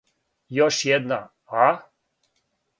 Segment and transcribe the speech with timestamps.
[0.59, 1.21] Још једна,
[1.69, 1.71] а?